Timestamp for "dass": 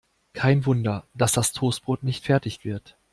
1.13-1.31